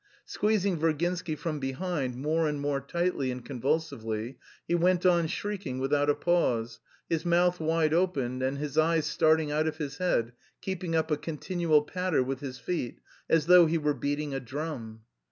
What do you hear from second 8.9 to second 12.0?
starting out of his head, keeping up a continual